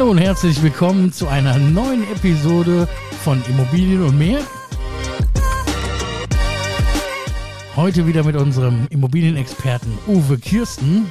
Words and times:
Hallo 0.00 0.12
und 0.12 0.18
herzlich 0.18 0.62
willkommen 0.62 1.12
zu 1.12 1.28
einer 1.28 1.58
neuen 1.58 2.04
Episode 2.10 2.88
von 3.22 3.42
Immobilien 3.50 4.02
und 4.02 4.16
mehr. 4.16 4.40
Heute 7.76 8.06
wieder 8.06 8.24
mit 8.24 8.34
unserem 8.34 8.86
Immobilienexperten 8.88 9.92
Uwe 10.06 10.38
Kirsten 10.38 11.06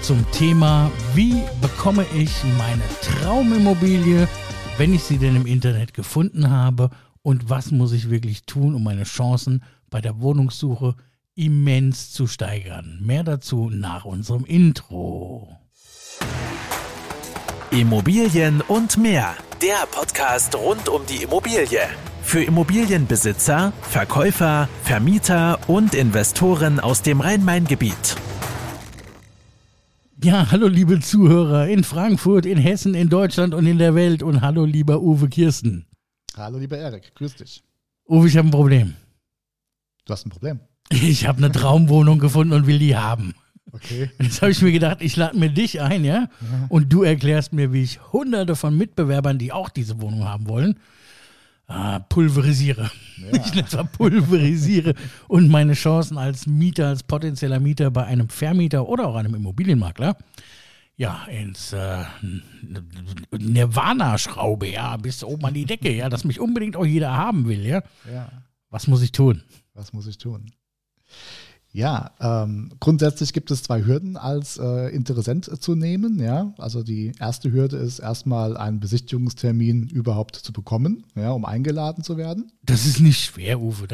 zum 0.00 0.24
Thema, 0.30 0.92
wie 1.16 1.42
bekomme 1.60 2.06
ich 2.16 2.30
meine 2.56 2.84
Traumimmobilie, 3.02 4.28
wenn 4.78 4.94
ich 4.94 5.02
sie 5.02 5.18
denn 5.18 5.34
im 5.34 5.46
Internet 5.46 5.92
gefunden 5.92 6.50
habe 6.50 6.90
und 7.22 7.50
was 7.50 7.72
muss 7.72 7.90
ich 7.90 8.10
wirklich 8.10 8.46
tun, 8.46 8.76
um 8.76 8.84
meine 8.84 9.02
Chancen 9.02 9.64
bei 9.90 10.00
der 10.00 10.20
Wohnungssuche 10.20 10.94
immens 11.34 12.12
zu 12.12 12.28
steigern. 12.28 13.00
Mehr 13.02 13.24
dazu 13.24 13.70
nach 13.70 14.04
unserem 14.04 14.44
Intro. 14.44 15.58
Immobilien 17.70 18.60
und 18.60 18.98
mehr. 18.98 19.34
Der 19.60 19.86
Podcast 19.90 20.54
rund 20.54 20.88
um 20.88 21.04
die 21.06 21.22
Immobilie. 21.24 21.80
Für 22.22 22.42
Immobilienbesitzer, 22.42 23.72
Verkäufer, 23.82 24.68
Vermieter 24.82 25.58
und 25.66 25.94
Investoren 25.94 26.78
aus 26.78 27.02
dem 27.02 27.20
Rhein-Main-Gebiet. 27.20 28.16
Ja, 30.22 30.50
hallo 30.50 30.68
liebe 30.68 31.00
Zuhörer 31.00 31.66
in 31.68 31.84
Frankfurt, 31.84 32.46
in 32.46 32.58
Hessen, 32.58 32.94
in 32.94 33.08
Deutschland 33.08 33.54
und 33.54 33.66
in 33.66 33.78
der 33.78 33.94
Welt 33.94 34.22
und 34.22 34.40
hallo 34.40 34.64
lieber 34.64 35.00
Uwe 35.00 35.28
Kirsten. 35.28 35.86
Hallo 36.36 36.58
lieber 36.58 36.78
Erik, 36.78 37.14
grüß 37.14 37.36
dich. 37.36 37.62
Uwe, 38.08 38.28
ich 38.28 38.36
habe 38.36 38.48
ein 38.48 38.52
Problem. 38.52 38.94
Du 40.04 40.12
hast 40.12 40.26
ein 40.26 40.30
Problem. 40.30 40.60
Ich 40.90 41.26
habe 41.26 41.38
eine 41.38 41.50
Traumwohnung 41.50 42.18
gefunden 42.18 42.52
und 42.52 42.66
will 42.66 42.78
die 42.78 42.96
haben. 42.96 43.34
Okay. 43.74 44.08
Jetzt 44.20 44.40
habe 44.40 44.52
ich 44.52 44.62
mir 44.62 44.72
gedacht, 44.72 44.98
ich 45.00 45.16
lade 45.16 45.36
mir 45.36 45.50
dich 45.50 45.80
ein, 45.80 46.04
ja? 46.04 46.28
Und 46.68 46.92
du 46.92 47.02
erklärst 47.02 47.52
mir, 47.52 47.72
wie 47.72 47.82
ich 47.82 48.00
hunderte 48.12 48.54
von 48.54 48.76
Mitbewerbern, 48.76 49.36
die 49.38 49.52
auch 49.52 49.68
diese 49.68 50.00
Wohnung 50.00 50.24
haben 50.24 50.46
wollen, 50.46 50.78
ah, 51.66 51.98
pulverisiere. 51.98 52.90
Ja. 53.18 53.38
Ich 53.44 53.54
nenne 53.54 53.88
pulverisiere 53.96 54.94
und 55.28 55.48
meine 55.48 55.74
Chancen 55.74 56.18
als 56.18 56.46
Mieter, 56.46 56.88
als 56.88 57.02
potenzieller 57.02 57.58
Mieter 57.58 57.90
bei 57.90 58.04
einem 58.04 58.28
Vermieter 58.28 58.88
oder 58.88 59.08
auch 59.08 59.16
einem 59.16 59.34
Immobilienmakler 59.34 60.16
ja, 60.96 61.24
ins 61.24 61.72
äh, 61.72 62.04
Nirvana-Schraube, 63.32 64.68
ja, 64.68 64.96
bis 64.96 65.24
oben 65.24 65.44
an 65.46 65.54
die 65.54 65.64
Decke, 65.64 65.92
ja, 65.92 66.08
dass 66.08 66.24
mich 66.24 66.38
unbedingt 66.38 66.76
auch 66.76 66.86
jeder 66.86 67.16
haben 67.16 67.48
will, 67.48 67.66
ja. 67.66 67.82
Ja, 68.12 68.30
Was 68.70 68.86
muss 68.86 69.02
ich 69.02 69.10
tun? 69.12 69.42
was 69.74 69.92
muss 69.92 70.06
ich 70.06 70.18
tun? 70.18 70.52
Ja, 71.74 72.12
ähm, 72.20 72.70
grundsätzlich 72.78 73.32
gibt 73.32 73.50
es 73.50 73.64
zwei 73.64 73.84
Hürden 73.84 74.16
als 74.16 74.58
äh, 74.58 74.94
Interessent 74.94 75.60
zu 75.60 75.74
nehmen. 75.74 76.20
Ja, 76.20 76.54
also 76.56 76.84
die 76.84 77.10
erste 77.18 77.50
Hürde 77.50 77.78
ist 77.78 77.98
erstmal 77.98 78.56
einen 78.56 78.78
Besichtigungstermin 78.78 79.88
überhaupt 79.88 80.36
zu 80.36 80.52
bekommen, 80.52 81.04
ja, 81.16 81.32
um 81.32 81.44
eingeladen 81.44 82.04
zu 82.04 82.16
werden. 82.16 82.52
Das 82.62 82.86
ist 82.86 83.00
nicht 83.00 83.24
schwer, 83.24 83.60
Uwe. 83.60 83.88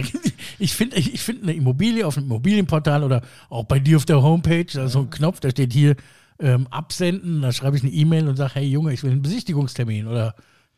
Ich 0.58 0.74
finde 0.74 0.96
ich, 0.96 1.14
ich 1.14 1.22
find 1.22 1.42
eine 1.42 1.54
Immobilie 1.54 2.06
auf 2.06 2.18
einem 2.18 2.26
Immobilienportal 2.26 3.02
oder 3.02 3.22
auch 3.48 3.64
bei 3.64 3.78
dir 3.78 3.96
auf 3.96 4.04
der 4.04 4.22
Homepage, 4.22 4.66
da 4.70 4.84
ist 4.84 4.92
so 4.92 4.98
ein 4.98 5.08
Knopf, 5.08 5.40
da 5.40 5.48
steht 5.48 5.72
hier 5.72 5.96
ähm, 6.38 6.66
absenden, 6.66 7.40
da 7.40 7.50
schreibe 7.50 7.78
ich 7.78 7.82
eine 7.82 7.92
E-Mail 7.92 8.28
und 8.28 8.36
sage, 8.36 8.56
hey 8.56 8.66
Junge, 8.66 8.92
ich 8.92 9.02
will 9.02 9.10
einen 9.10 9.22
Besichtigungstermin 9.22 10.06
oder 10.06 10.34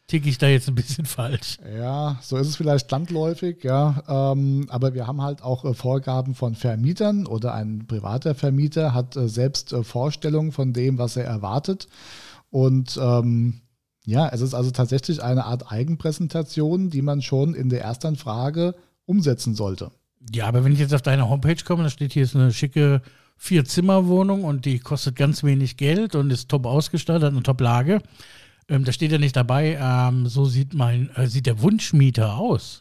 ticke 0.06 0.28
ich 0.28 0.39
da 0.39 0.48
jetzt 0.48 0.69
ein 0.69 0.75
bisschen 0.75 1.05
falsch? 1.06 1.58
Ja, 1.77 2.19
so 2.22 2.36
ist 2.36 2.48
es 2.48 2.56
vielleicht 2.56 2.91
landläufig, 2.91 3.62
ja. 3.64 4.33
Ähm, 4.33 4.67
aber 4.69 4.94
wir 4.94 5.06
haben 5.06 5.22
halt 5.22 5.42
auch 5.42 5.64
äh, 5.64 5.75
Vorgaben 5.75 6.34
von 6.34 6.55
Vermietern 6.55 7.27
oder 7.27 7.55
ein 7.55 7.86
privater 7.86 8.34
Vermieter 8.34 8.94
hat 8.94 9.17
äh, 9.17 9.28
selbst 9.28 9.72
äh, 9.72 9.83
Vorstellungen 9.83 10.53
von 10.53 10.72
dem, 10.72 10.98
was 10.98 11.17
er 11.17 11.25
erwartet. 11.25 11.89
Und 12.50 12.98
ähm, 13.00 13.62
ja, 14.04 14.28
es 14.28 14.41
ist 14.41 14.54
also 14.54 14.71
tatsächlich 14.71 15.22
eine 15.22 15.44
Art 15.44 15.71
Eigenpräsentation, 15.71 16.91
die 16.91 17.03
man 17.03 17.22
schon 17.22 17.54
in 17.54 17.69
der 17.69 17.82
Erstanfrage 17.82 18.75
umsetzen 19.06 19.54
sollte. 19.54 19.91
Ja, 20.32 20.47
aber 20.47 20.65
wenn 20.65 20.72
ich 20.72 20.78
jetzt 20.78 20.94
auf 20.94 21.03
deine 21.03 21.28
Homepage 21.28 21.62
komme, 21.65 21.84
da 21.84 21.91
steht 21.91 22.12
hier 22.12 22.25
ist 22.25 22.37
eine 22.37 22.53
schicke 22.53 23.03
Vier-Zimmer-Wohnung 23.37 24.44
und 24.44 24.66
die 24.66 24.78
kostet 24.78 25.16
ganz 25.16 25.43
wenig 25.43 25.77
Geld 25.77 26.15
und 26.15 26.31
ist 26.31 26.48
top 26.48 26.65
ausgestattet, 26.66 27.25
hat 27.25 27.32
eine 27.32 27.43
Top-Lage. 27.43 28.00
Ähm, 28.69 28.84
da 28.84 28.93
steht 28.93 29.12
ja 29.12 29.19
nicht 29.19 29.37
dabei, 29.37 29.78
ähm, 29.81 30.27
so 30.27 30.45
sieht, 30.45 30.75
mein, 30.75 31.11
äh, 31.17 31.27
sieht 31.27 31.47
der 31.47 31.61
Wunschmieter 31.62 32.37
aus. 32.37 32.81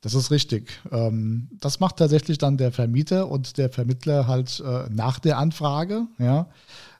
Das 0.00 0.14
ist 0.14 0.30
richtig. 0.30 0.80
Ähm, 0.92 1.48
das 1.60 1.80
macht 1.80 1.96
tatsächlich 1.96 2.38
dann 2.38 2.56
der 2.56 2.72
Vermieter 2.72 3.28
und 3.28 3.58
der 3.58 3.70
Vermittler 3.70 4.26
halt 4.26 4.60
äh, 4.60 4.88
nach 4.90 5.18
der 5.18 5.38
Anfrage. 5.38 6.06
Ja. 6.18 6.48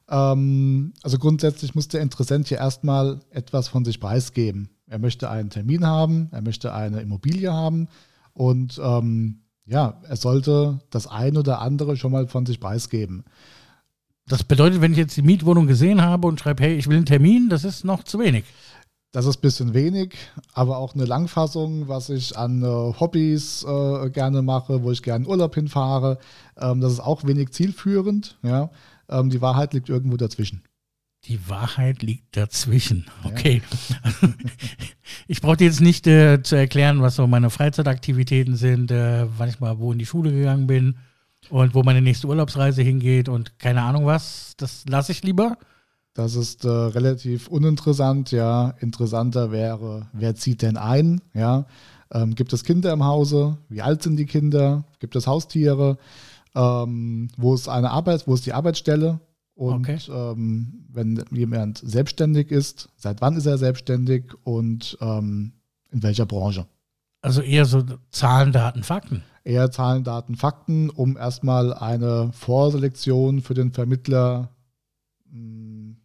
Ähm, 0.09 0.92
also 1.03 1.19
grundsätzlich 1.19 1.75
muss 1.75 1.88
der 1.88 2.00
Interessent 2.00 2.48
hier 2.48 2.59
erstmal 2.59 3.20
etwas 3.31 3.69
von 3.69 3.84
sich 3.84 4.00
preisgeben. 4.00 4.70
Er 4.86 4.98
möchte 4.98 5.31
einen 5.31 5.50
Termin 5.50 5.84
haben, 5.84 6.28
er 6.32 6.42
möchte 6.42 6.72
eine 6.72 7.00
Immobilie 7.00 7.53
haben 7.53 7.88
und 8.32 8.81
ähm, 8.82 9.41
ja, 9.66 10.00
er 10.09 10.16
sollte 10.16 10.78
das 10.91 11.09
ein 11.09 11.36
oder 11.36 11.60
andere 11.60 11.97
schon 11.97 12.12
mal 12.12 12.28
von 12.28 12.47
sich 12.47 12.60
preisgeben. 12.60 13.25
Das 14.28 14.42
bedeutet, 14.42 14.81
wenn 14.81 14.92
ich 14.92 14.98
jetzt 14.98 15.16
die 15.16 15.22
Mietwohnung 15.22 15.66
gesehen 15.66 16.03
habe 16.03 16.26
und 16.26 16.41
schreibe, 16.41 16.64
hey, 16.64 16.75
ich 16.75 16.88
will 16.88 16.97
einen 16.97 17.06
Termin, 17.06 17.48
das 17.48 17.64
ist 17.64 17.84
noch 17.84 18.03
zu 18.03 18.19
wenig. 18.19 18.44
Das 19.12 19.25
ist 19.25 19.38
ein 19.38 19.41
bisschen 19.41 19.72
wenig, 19.72 20.16
aber 20.53 20.78
auch 20.78 20.94
eine 20.94 21.04
Langfassung, 21.04 21.88
was 21.88 22.10
ich 22.10 22.36
an 22.36 22.62
äh, 22.62 22.66
Hobbys 22.66 23.65
äh, 23.65 24.10
gerne 24.10 24.42
mache, 24.42 24.82
wo 24.82 24.91
ich 24.91 25.03
gerne 25.03 25.26
Urlaub 25.26 25.54
hinfahre. 25.54 26.19
Ähm, 26.59 26.81
das 26.81 26.94
ist 26.94 27.00
auch 27.00 27.25
wenig 27.25 27.53
zielführend. 27.53 28.36
Ja? 28.42 28.70
Ähm, 29.09 29.31
die 29.31 29.41
Wahrheit 29.41 29.75
liegt 29.75 29.88
irgendwo 29.88 30.16
dazwischen. 30.16 30.62
Die 31.25 31.48
Wahrheit 31.48 32.03
liegt 32.03 32.36
dazwischen. 32.36 33.06
Okay. 33.25 33.62
Ich 35.28 35.41
brauche 35.41 35.56
dir 35.56 35.66
jetzt 35.66 35.81
nicht 35.81 36.06
äh, 36.06 36.42
zu 36.42 36.54
erklären, 36.56 37.00
was 37.00 37.16
so 37.16 37.26
meine 37.26 37.50
Freizeitaktivitäten 37.50 38.54
sind, 38.54 38.91
äh, 38.92 39.26
wann 39.38 39.48
ich 39.48 39.59
mal 39.59 39.78
wo 39.78 39.92
in 39.92 39.98
die 39.98 40.06
Schule 40.06 40.31
gegangen 40.31 40.66
bin 40.69 40.97
und 41.50 41.74
wo 41.74 41.82
meine 41.82 42.02
nächste 42.02 42.26
Urlaubsreise 42.26 42.82
hingeht 42.82 43.28
und 43.28 43.58
keine 43.58 43.82
Ahnung 43.82 44.06
was. 44.06 44.54
Das 44.56 44.84
lasse 44.88 45.12
ich 45.12 45.22
lieber. 45.22 45.58
Das 46.14 46.34
ist 46.34 46.64
äh, 46.64 46.68
relativ 46.68 47.48
uninteressant. 47.48 48.30
Ja, 48.32 48.70
interessanter 48.80 49.50
wäre, 49.52 50.08
wer 50.12 50.34
zieht 50.34 50.62
denn 50.62 50.76
ein? 50.76 51.20
Ja, 51.34 51.66
ähm, 52.10 52.34
gibt 52.34 52.52
es 52.52 52.64
Kinder 52.64 52.92
im 52.92 53.04
Hause? 53.04 53.58
Wie 53.68 53.82
alt 53.82 54.02
sind 54.02 54.16
die 54.16 54.26
Kinder? 54.26 54.84
Gibt 54.98 55.14
es 55.16 55.26
Haustiere? 55.26 55.98
Ähm, 56.54 57.28
wo 57.36 57.54
ist 57.54 57.68
eine 57.68 57.90
Arbeit? 57.90 58.26
Wo 58.26 58.34
ist 58.34 58.46
die 58.46 58.54
Arbeitsstelle? 58.54 59.20
Und 59.54 59.88
Okay. 59.88 59.98
ähm, 60.10 60.86
wenn 60.90 61.22
jemand 61.30 61.78
selbstständig 61.78 62.50
ist, 62.50 62.88
seit 62.96 63.20
wann 63.20 63.36
ist 63.36 63.46
er 63.46 63.58
selbstständig 63.58 64.32
und 64.44 64.96
ähm, 65.00 65.52
in 65.90 66.02
welcher 66.02 66.26
Branche? 66.26 66.66
Also 67.26 67.42
eher 67.42 67.64
so 67.64 67.82
Zahlen, 68.12 68.53
Daten, 68.53 68.84
Fakten. 68.84 69.25
Eher 69.42 69.72
Zahlen, 69.72 70.04
Daten, 70.04 70.37
Fakten, 70.37 70.91
um 70.91 71.16
erstmal 71.16 71.75
eine 71.75 72.31
Vorselektion 72.32 73.42
für 73.42 73.54
den 73.54 73.72
Vermittler 73.72 74.50
mh, 75.32 75.97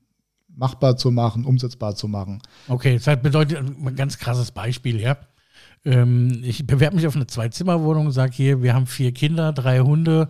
machbar 0.48 0.98
zu 0.98 1.12
machen, 1.12 1.46
umsetzbar 1.46 1.96
zu 1.96 2.08
machen. 2.08 2.42
Okay, 2.68 3.00
das 3.00 3.22
bedeutet 3.22 3.60
ein 3.60 3.96
ganz 3.96 4.18
krasses 4.18 4.52
Beispiel, 4.52 5.00
ja. 5.00 5.16
Ähm, 5.86 6.42
ich 6.44 6.66
bewerbe 6.66 6.96
mich 6.96 7.06
auf 7.06 7.16
eine 7.16 7.28
Zwei-Zimmer-Wohnung, 7.28 8.10
sage 8.10 8.34
hier, 8.34 8.64
wir 8.64 8.74
haben 8.74 8.88
vier 8.88 9.12
Kinder, 9.12 9.54
drei 9.54 9.82
Hunde. 9.82 10.28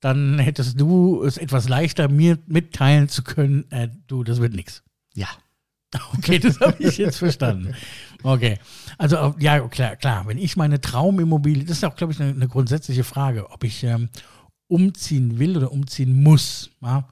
Dann 0.00 0.40
hättest 0.40 0.80
du 0.80 1.22
es 1.22 1.38
etwas 1.38 1.68
leichter, 1.68 2.08
mir 2.08 2.36
mitteilen 2.46 3.08
zu 3.08 3.22
können, 3.22 3.70
äh, 3.70 3.90
du, 4.08 4.24
das 4.24 4.40
wird 4.40 4.54
nichts. 4.54 4.82
Ja. 5.14 5.28
Okay, 6.18 6.38
das 6.38 6.58
habe 6.60 6.82
ich 6.82 6.96
jetzt 6.98 7.18
verstanden. 7.18 7.74
Okay. 8.22 8.58
Also, 8.98 9.16
äh, 9.16 9.32
ja, 9.38 9.60
klar, 9.68 9.96
klar. 9.96 10.26
Wenn 10.26 10.38
ich 10.38 10.56
meine 10.56 10.80
Traumimmobilie, 10.80 11.64
das 11.64 11.78
ist 11.78 11.84
auch, 11.84 11.96
glaube 11.96 12.12
ich, 12.12 12.20
eine, 12.20 12.30
eine 12.30 12.48
grundsätzliche 12.48 13.04
Frage, 13.04 13.50
ob 13.50 13.64
ich 13.64 13.82
ähm, 13.84 14.08
umziehen 14.68 15.38
will 15.38 15.56
oder 15.56 15.72
umziehen 15.72 16.22
muss. 16.22 16.70
Ja? 16.80 17.08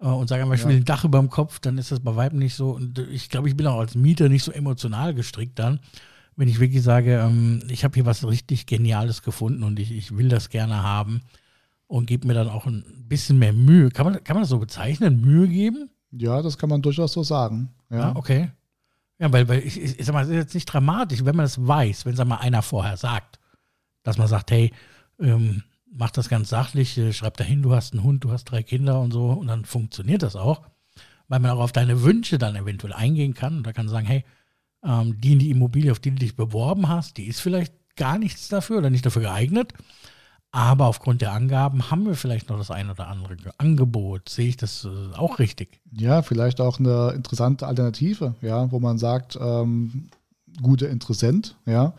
Äh, 0.00 0.06
Und 0.06 0.28
sage 0.28 0.42
einfach, 0.42 0.56
ich 0.56 0.66
will 0.66 0.76
ein 0.76 0.84
Dach 0.84 1.04
über 1.04 1.18
dem 1.18 1.30
Kopf, 1.30 1.58
dann 1.60 1.78
ist 1.78 1.90
das 1.92 2.00
bei 2.00 2.14
Weitem 2.16 2.38
nicht 2.38 2.54
so. 2.54 2.70
Und 2.70 2.98
ich 2.98 3.28
glaube, 3.28 3.48
ich 3.48 3.56
bin 3.56 3.66
auch 3.66 3.78
als 3.80 3.94
Mieter 3.94 4.28
nicht 4.28 4.44
so 4.44 4.52
emotional 4.52 5.14
gestrickt 5.14 5.58
dann, 5.58 5.80
wenn 6.36 6.48
ich 6.48 6.60
wirklich 6.60 6.82
sage, 6.82 7.18
ähm, 7.18 7.62
ich 7.68 7.84
habe 7.84 7.94
hier 7.94 8.06
was 8.06 8.26
richtig 8.26 8.66
Geniales 8.66 9.22
gefunden 9.22 9.62
und 9.62 9.78
ich, 9.78 9.92
ich 9.92 10.16
will 10.16 10.28
das 10.28 10.48
gerne 10.48 10.82
haben 10.82 11.20
und 11.86 12.06
gebe 12.06 12.26
mir 12.26 12.34
dann 12.34 12.48
auch 12.48 12.66
ein 12.66 12.84
bisschen 13.08 13.38
mehr 13.38 13.52
Mühe. 13.52 13.90
Kann 13.90 14.06
man, 14.06 14.22
kann 14.24 14.36
man 14.36 14.42
das 14.42 14.50
so 14.50 14.58
bezeichnen? 14.58 15.20
Mühe 15.20 15.48
geben? 15.48 15.90
Ja, 16.12 16.40
das 16.40 16.56
kann 16.56 16.70
man 16.70 16.80
durchaus 16.82 17.12
so 17.12 17.22
sagen. 17.22 17.70
Ja, 17.90 17.98
Ja, 17.98 18.16
okay. 18.16 18.50
Ja, 19.20 19.30
weil, 19.32 19.48
weil 19.48 19.60
ich, 19.60 19.78
ich, 19.78 20.04
sag 20.04 20.14
mal, 20.14 20.22
es 20.22 20.30
ist 20.30 20.34
jetzt 20.34 20.54
nicht 20.54 20.66
dramatisch, 20.66 21.24
wenn 21.24 21.36
man 21.36 21.44
das 21.44 21.64
weiß, 21.64 22.06
wenn 22.06 22.16
sag 22.16 22.26
mal 22.26 22.38
einer 22.38 22.62
vorher 22.62 22.96
sagt, 22.96 23.38
dass 24.02 24.16
man 24.16 24.28
sagt, 24.28 24.50
hey, 24.50 24.72
ähm, 25.20 25.62
mach 25.92 26.10
das 26.10 26.30
ganz 26.30 26.48
sachlich, 26.48 26.96
äh, 26.96 27.12
schreib 27.12 27.36
dahin, 27.36 27.60
du 27.60 27.74
hast 27.74 27.92
einen 27.92 28.02
Hund, 28.02 28.24
du 28.24 28.32
hast 28.32 28.44
drei 28.44 28.62
Kinder 28.62 28.98
und 28.98 29.12
so, 29.12 29.26
und 29.26 29.48
dann 29.48 29.66
funktioniert 29.66 30.22
das 30.22 30.36
auch, 30.36 30.62
weil 31.28 31.38
man 31.38 31.50
auch 31.50 31.60
auf 31.60 31.72
deine 31.72 32.02
Wünsche 32.02 32.38
dann 32.38 32.56
eventuell 32.56 32.94
eingehen 32.94 33.34
kann 33.34 33.58
und 33.58 33.66
da 33.66 33.74
kann 33.74 33.88
sagen, 33.88 34.06
hey, 34.06 34.24
ähm, 34.82 35.20
die 35.20 35.32
in 35.32 35.38
die 35.38 35.50
Immobilie, 35.50 35.92
auf 35.92 36.00
die 36.00 36.12
du 36.12 36.16
dich 36.16 36.34
beworben 36.34 36.88
hast, 36.88 37.18
die 37.18 37.26
ist 37.26 37.40
vielleicht 37.40 37.74
gar 37.96 38.18
nichts 38.18 38.48
dafür 38.48 38.78
oder 38.78 38.88
nicht 38.88 39.04
dafür 39.04 39.22
geeignet, 39.22 39.74
Aber 40.52 40.86
aufgrund 40.86 41.22
der 41.22 41.32
Angaben 41.32 41.90
haben 41.90 42.06
wir 42.06 42.14
vielleicht 42.14 42.48
noch 42.48 42.58
das 42.58 42.72
ein 42.72 42.90
oder 42.90 43.06
andere 43.06 43.36
Angebot. 43.58 44.28
Sehe 44.28 44.48
ich 44.48 44.56
das 44.56 44.84
äh, 44.84 45.16
auch 45.16 45.38
richtig? 45.38 45.80
Ja, 45.92 46.22
vielleicht 46.22 46.60
auch 46.60 46.80
eine 46.80 47.12
interessante 47.14 47.66
Alternative, 47.66 48.34
ja, 48.42 48.70
wo 48.72 48.80
man 48.80 48.98
sagt, 48.98 49.38
ähm, 49.40 50.08
guter 50.60 50.88
Interessent, 50.88 51.56
ja, 51.66 51.94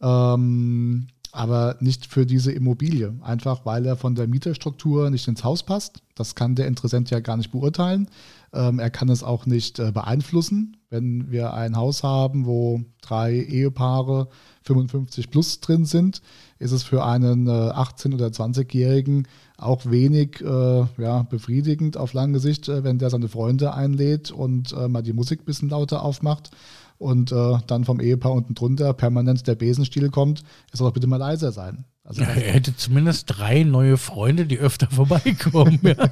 ähm, 0.00 1.08
aber 1.32 1.76
nicht 1.80 2.06
für 2.06 2.24
diese 2.24 2.52
Immobilie. 2.52 3.14
Einfach 3.22 3.66
weil 3.66 3.84
er 3.84 3.96
von 3.96 4.14
der 4.14 4.28
Mieterstruktur 4.28 5.10
nicht 5.10 5.26
ins 5.26 5.42
Haus 5.42 5.64
passt. 5.64 6.00
Das 6.14 6.36
kann 6.36 6.54
der 6.54 6.68
Interessent 6.68 7.10
ja 7.10 7.18
gar 7.20 7.36
nicht 7.36 7.50
beurteilen. 7.50 8.08
Ähm, 8.52 8.78
er 8.78 8.90
kann 8.90 9.08
es 9.08 9.22
auch 9.22 9.46
nicht 9.46 9.78
äh, 9.78 9.92
beeinflussen. 9.92 10.76
Wenn 10.90 11.30
wir 11.30 11.52
ein 11.52 11.76
Haus 11.76 12.02
haben, 12.02 12.46
wo 12.46 12.80
drei 13.02 13.34
Ehepaare 13.34 14.28
55 14.62 15.30
plus 15.30 15.60
drin 15.60 15.84
sind, 15.84 16.22
ist 16.58 16.72
es 16.72 16.82
für 16.82 17.04
einen 17.04 17.46
äh, 17.46 17.50
18- 17.50 18.14
oder 18.14 18.28
20-Jährigen 18.28 19.28
auch 19.58 19.84
wenig 19.86 20.40
äh, 20.40 20.84
ja, 20.98 21.22
befriedigend 21.24 21.96
auf 21.96 22.14
lange 22.14 22.38
Sicht, 22.38 22.68
äh, 22.68 22.84
wenn 22.84 22.98
der 22.98 23.10
seine 23.10 23.28
Freunde 23.28 23.74
einlädt 23.74 24.30
und 24.30 24.72
äh, 24.72 24.88
mal 24.88 25.02
die 25.02 25.12
Musik 25.12 25.42
ein 25.42 25.46
bisschen 25.46 25.68
lauter 25.68 26.02
aufmacht 26.02 26.50
und 26.98 27.32
äh, 27.32 27.58
dann 27.66 27.84
vom 27.84 28.00
Ehepaar 28.00 28.32
unten 28.32 28.54
drunter 28.54 28.92
permanent 28.92 29.46
der 29.46 29.54
Besenstiel 29.54 30.10
kommt, 30.10 30.42
er 30.70 30.76
soll 30.76 30.88
doch 30.88 30.94
bitte 30.94 31.06
mal 31.06 31.16
leiser 31.16 31.52
sein. 31.52 31.84
Also 32.04 32.22
ja, 32.22 32.28
er 32.28 32.54
hätte 32.54 32.74
zumindest 32.74 33.26
drei 33.26 33.64
neue 33.64 33.98
Freunde, 33.98 34.46
die 34.46 34.58
öfter 34.58 34.86
vorbeikommen. 34.90 35.78
ja. 35.82 36.10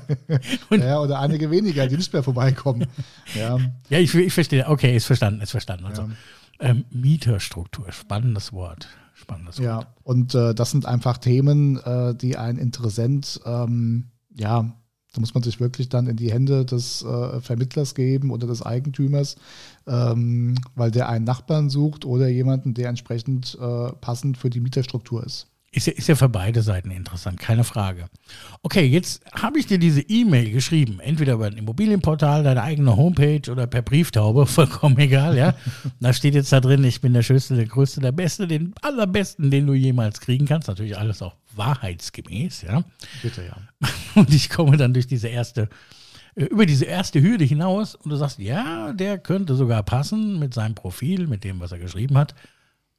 ja. 0.76 1.00
oder 1.00 1.20
einige 1.20 1.50
weniger, 1.50 1.86
die 1.86 1.96
nicht 1.96 2.12
mehr 2.12 2.22
vorbeikommen. 2.22 2.86
Ja, 3.34 3.58
ja 3.88 3.98
ich, 3.98 4.14
ich 4.14 4.32
verstehe. 4.32 4.68
Okay, 4.68 4.94
ist 4.96 5.06
verstanden, 5.06 5.40
ist 5.40 5.50
verstanden. 5.50 5.86
Also, 5.86 6.08
ähm, 6.60 6.84
Mieterstruktur, 6.90 7.90
spannendes 7.92 8.52
Wort. 8.52 8.88
Spannendes 9.14 9.58
ja, 9.58 9.78
Wort. 9.78 9.86
und 10.04 10.34
äh, 10.34 10.54
das 10.54 10.70
sind 10.70 10.86
einfach 10.86 11.18
Themen, 11.18 11.78
äh, 11.78 12.14
die 12.14 12.36
ein 12.36 12.58
Interessent, 12.58 13.40
ähm, 13.44 14.10
ja, 14.34 14.76
da 15.16 15.20
muss 15.20 15.34
man 15.34 15.42
sich 15.42 15.60
wirklich 15.60 15.88
dann 15.88 16.06
in 16.06 16.16
die 16.16 16.30
Hände 16.30 16.66
des 16.66 17.02
äh, 17.02 17.40
Vermittlers 17.40 17.94
geben 17.94 18.30
oder 18.30 18.46
des 18.46 18.60
Eigentümers, 18.60 19.36
ähm, 19.86 20.56
weil 20.74 20.90
der 20.90 21.08
einen 21.08 21.24
Nachbarn 21.24 21.70
sucht 21.70 22.04
oder 22.04 22.28
jemanden, 22.28 22.74
der 22.74 22.90
entsprechend 22.90 23.56
äh, 23.60 23.92
passend 23.92 24.36
für 24.36 24.50
die 24.50 24.60
Mieterstruktur 24.60 25.24
ist. 25.24 25.48
Ist 25.72 25.86
ja, 25.86 25.92
ist 25.94 26.08
ja 26.08 26.14
für 26.14 26.28
beide 26.28 26.62
Seiten 26.62 26.90
interessant, 26.90 27.38
keine 27.38 27.64
Frage. 27.64 28.06
Okay, 28.62 28.84
jetzt 28.86 29.22
habe 29.32 29.58
ich 29.58 29.66
dir 29.66 29.78
diese 29.78 30.00
E-Mail 30.00 30.50
geschrieben, 30.50 31.00
entweder 31.00 31.34
über 31.34 31.46
ein 31.46 31.56
Immobilienportal, 31.56 32.44
deine 32.44 32.62
eigene 32.62 32.96
Homepage 32.96 33.50
oder 33.50 33.66
per 33.66 33.82
Brieftaube, 33.82 34.46
vollkommen 34.46 34.98
egal, 34.98 35.36
ja. 35.36 35.54
da 36.00 36.12
steht 36.12 36.34
jetzt 36.34 36.52
da 36.52 36.60
drin, 36.60 36.84
ich 36.84 37.00
bin 37.00 37.12
der 37.14 37.22
Schönste, 37.22 37.56
der 37.56 37.66
Größte, 37.66 38.00
der 38.00 38.12
Beste, 38.12 38.46
den 38.46 38.74
allerbesten, 38.80 39.50
den 39.50 39.66
du 39.66 39.74
jemals 39.74 40.20
kriegen 40.20 40.46
kannst. 40.46 40.68
Natürlich 40.68 40.96
alles 40.96 41.20
auch 41.20 41.34
wahrheitsgemäß, 41.56 42.62
ja. 42.62 42.84
Bitte, 43.22 43.44
ja. 43.44 43.56
Und 44.14 44.32
ich 44.32 44.50
komme 44.50 44.76
dann 44.76 44.94
durch 44.94 45.06
diese 45.06 45.28
erste, 45.28 45.68
äh, 46.34 46.44
über 46.44 46.66
diese 46.66 46.84
erste 46.84 47.20
Hürde 47.20 47.44
hinaus 47.44 47.94
und 47.94 48.10
du 48.10 48.16
sagst, 48.16 48.38
ja, 48.38 48.92
der 48.92 49.18
könnte 49.18 49.54
sogar 49.54 49.82
passen 49.82 50.38
mit 50.38 50.54
seinem 50.54 50.74
Profil, 50.74 51.26
mit 51.26 51.44
dem, 51.44 51.60
was 51.60 51.72
er 51.72 51.78
geschrieben 51.78 52.16
hat. 52.16 52.34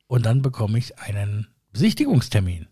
Und 0.08 0.26
dann 0.26 0.42
bekomme 0.42 0.78
ich 0.78 1.00
einen 1.00 1.48
Besichtigungstermin. 1.72 2.68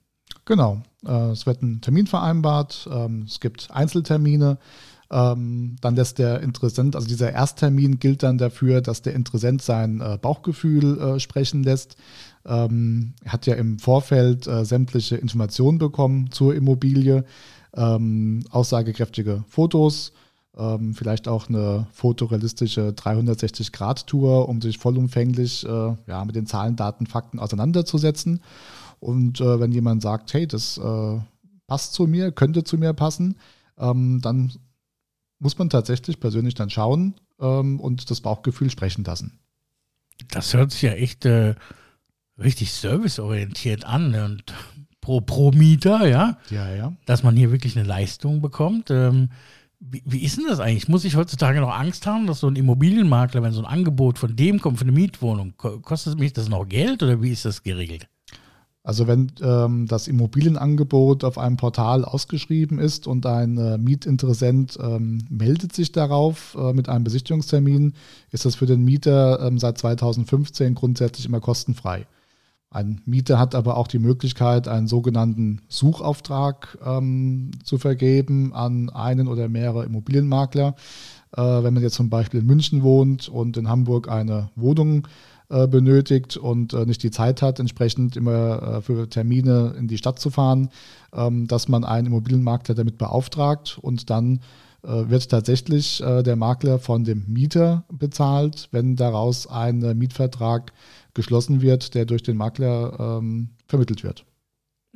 Genau. 0.45 0.83
Äh, 1.05 1.31
es 1.31 1.45
wird 1.45 1.61
ein 1.61 1.81
Termin 1.81 2.07
vereinbart. 2.07 2.87
Ähm, 2.91 3.23
es 3.27 3.39
gibt 3.39 3.69
Einzeltermine. 3.71 4.57
Ähm, 5.11 5.75
dann 5.81 5.95
lässt 5.95 6.17
der 6.17 6.41
Interessent, 6.41 6.95
also 6.95 7.07
dieser 7.07 7.31
Ersttermin 7.31 7.99
gilt 7.99 8.23
dann 8.23 8.37
dafür, 8.37 8.81
dass 8.81 9.01
der 9.01 9.13
Interessent 9.13 9.61
sein 9.61 10.01
äh, 10.01 10.17
Bauchgefühl 10.19 10.99
äh, 10.99 11.19
sprechen 11.19 11.63
lässt. 11.63 11.95
Ähm, 12.45 13.13
er 13.23 13.33
hat 13.33 13.45
ja 13.45 13.55
im 13.55 13.79
Vorfeld 13.79 14.47
äh, 14.47 14.65
sämtliche 14.65 15.15
Informationen 15.17 15.77
bekommen 15.77 16.31
zur 16.31 16.55
Immobilie, 16.55 17.23
ähm, 17.75 18.43
aussagekräftige 18.49 19.43
Fotos, 19.47 20.11
ähm, 20.57 20.93
vielleicht 20.93 21.27
auch 21.27 21.49
eine 21.49 21.87
fotorealistische 21.91 22.89
360-Grad-Tour, 22.89 24.47
um 24.47 24.61
sich 24.61 24.77
vollumfänglich 24.77 25.65
äh, 25.65 25.95
ja, 26.07 26.25
mit 26.25 26.35
den 26.35 26.47
Zahlen, 26.47 26.75
Daten, 26.75 27.05
Fakten 27.07 27.39
auseinanderzusetzen. 27.39 28.41
Und 28.99 29.41
äh, 29.41 29.59
wenn 29.59 29.71
jemand 29.71 30.01
sagt, 30.01 30.33
hey, 30.33 30.47
das 30.47 30.77
äh, 30.77 31.19
passt 31.67 31.93
zu 31.93 32.07
mir, 32.07 32.31
könnte 32.31 32.63
zu 32.63 32.77
mir 32.77 32.93
passen, 32.93 33.35
ähm, 33.77 34.21
dann 34.21 34.53
muss 35.45 35.59
man 35.59 35.69
tatsächlich 35.69 36.19
persönlich 36.19 36.55
dann 36.55 36.71
schauen 36.71 37.13
ähm, 37.39 37.79
und 37.79 38.09
das 38.09 38.19
Bauchgefühl 38.19 38.71
sprechen 38.71 39.03
lassen. 39.03 39.37
Das 40.31 40.55
hört 40.55 40.71
sich 40.71 40.81
ja 40.81 40.93
echt 40.93 41.23
äh, 41.25 41.53
richtig 42.39 42.73
serviceorientiert 42.73 43.85
an 43.85 44.09
ne? 44.09 44.25
und 44.25 44.43
pro, 45.01 45.21
pro 45.21 45.51
Mieter, 45.51 46.07
ja? 46.07 46.39
Ja, 46.49 46.73
ja. 46.73 46.93
Dass 47.05 47.21
man 47.21 47.35
hier 47.35 47.51
wirklich 47.51 47.77
eine 47.77 47.87
Leistung 47.87 48.41
bekommt. 48.41 48.89
Ähm, 48.89 49.29
wie, 49.79 50.01
wie, 50.03 50.23
ist 50.23 50.37
denn 50.37 50.47
das 50.47 50.59
eigentlich? 50.59 50.87
Muss 50.87 51.05
ich 51.05 51.15
heutzutage 51.15 51.61
noch 51.61 51.75
Angst 51.75 52.07
haben, 52.07 52.25
dass 52.25 52.39
so 52.39 52.47
ein 52.47 52.55
Immobilienmakler, 52.55 53.43
wenn 53.43 53.51
so 53.51 53.61
ein 53.61 53.71
Angebot 53.71 54.17
von 54.17 54.35
dem 54.35 54.59
kommt, 54.59 54.79
für 54.79 54.85
eine 54.85 54.93
Mietwohnung, 54.93 55.53
kostet 55.57 56.17
mich 56.17 56.33
das 56.33 56.49
noch 56.49 56.65
Geld 56.65 57.03
oder 57.03 57.21
wie 57.21 57.29
ist 57.29 57.45
das 57.45 57.61
geregelt? 57.61 58.07
Also 58.85 59.07
wenn 59.07 59.31
ähm, 59.41 59.87
das 59.87 60.07
Immobilienangebot 60.07 61.23
auf 61.23 61.39
einem 61.39 61.57
Portal 61.57 62.05
ausgeschrieben 62.05 62.77
ist 62.77 63.07
und 63.07 63.25
ein 63.25 63.57
äh, 63.57 63.79
Mietinteressent 63.79 64.77
ähm, 64.79 65.25
meldet 65.27 65.73
sich 65.73 65.91
darauf 65.91 66.55
äh, 66.55 66.71
mit 66.71 66.87
einem 66.87 67.03
Besichtigungstermin, 67.03 67.93
ist 68.29 68.45
das 68.45 68.53
für 68.53 68.67
den 68.67 68.85
Mieter 68.85 69.39
ähm, 69.41 69.57
seit 69.57 69.79
2015 69.79 70.75
grundsätzlich 70.75 71.25
immer 71.25 71.39
kostenfrei. 71.39 72.05
Ein 72.69 73.01
Mieter 73.05 73.39
hat 73.39 73.55
aber 73.55 73.77
auch 73.77 73.87
die 73.87 73.97
Möglichkeit, 73.97 74.67
einen 74.67 74.87
sogenannten 74.87 75.61
Suchauftrag 75.67 76.77
ähm, 76.85 77.49
zu 77.63 77.79
vergeben 77.79 78.53
an 78.53 78.91
einen 78.91 79.27
oder 79.27 79.49
mehrere 79.49 79.85
Immobilienmakler. 79.85 80.75
Äh, 81.35 81.41
wenn 81.41 81.73
man 81.73 81.81
jetzt 81.81 81.95
zum 81.95 82.11
Beispiel 82.11 82.41
in 82.41 82.45
München 82.45 82.83
wohnt 82.83 83.29
und 83.29 83.57
in 83.57 83.67
Hamburg 83.67 84.09
eine 84.09 84.51
Wohnung 84.55 85.07
äh, 85.07 85.09
benötigt 85.47 86.37
und 86.37 86.73
äh, 86.73 86.85
nicht 86.85 87.03
die 87.03 87.11
Zeit 87.11 87.41
hat, 87.41 87.59
entsprechend 87.59 88.15
immer 88.15 88.61
äh, 88.61 88.81
für 88.81 89.09
Termine 89.09 89.75
in 89.77 89.87
die 89.87 89.97
Stadt 89.97 90.19
zu 90.19 90.29
fahren, 90.29 90.69
ähm, 91.13 91.47
dass 91.47 91.67
man 91.67 91.83
einen 91.83 92.07
Immobilienmakler 92.07 92.75
damit 92.75 92.97
beauftragt 92.97 93.77
und 93.81 94.09
dann 94.09 94.39
äh, 94.83 95.09
wird 95.09 95.29
tatsächlich 95.29 96.01
äh, 96.01 96.23
der 96.23 96.35
Makler 96.35 96.79
von 96.79 97.03
dem 97.03 97.25
Mieter 97.27 97.83
bezahlt, 97.91 98.69
wenn 98.71 98.95
daraus 98.95 99.47
ein 99.47 99.79
Mietvertrag 99.97 100.73
geschlossen 101.13 101.61
wird, 101.61 101.93
der 101.95 102.05
durch 102.05 102.23
den 102.23 102.37
Makler 102.37 103.19
ähm, 103.19 103.49
vermittelt 103.67 104.03
wird. 104.03 104.25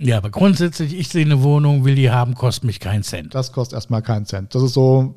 Ja, 0.02 0.18
aber 0.18 0.30
grundsätzlich, 0.30 0.98
ich 0.98 1.10
sehe 1.10 1.26
eine 1.26 1.44
Wohnung, 1.44 1.84
will 1.84 1.96
die 1.96 2.10
haben, 2.10 2.34
kostet 2.34 2.64
mich 2.64 2.80
keinen 2.80 3.04
Cent. 3.04 3.36
Das 3.36 3.52
kostet 3.52 3.76
erstmal 3.76 4.02
keinen 4.02 4.26
Cent. 4.26 4.56
Das 4.56 4.64
ist 4.64 4.74
so 4.74 5.14